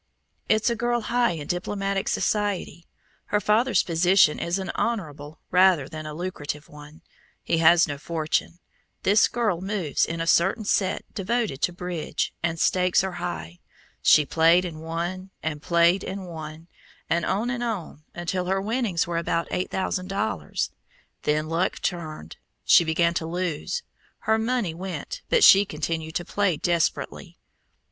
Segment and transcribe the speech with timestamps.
[0.49, 2.87] "It's a girl high in diplomatic society.
[3.25, 7.03] Her father's position is an honorable rather than a lucrative one;
[7.43, 8.57] he has no fortune.
[9.03, 13.59] This girl moves in a certain set devoted to bridge, and stakes are high.
[14.01, 16.67] She played and won, and played and won,
[17.07, 20.71] and on and on, until her winnings were about eight thousand dollars.
[21.21, 22.37] Then luck turned.
[22.65, 23.83] She began to lose.
[24.21, 27.37] Her money went, but she continued to play desperately.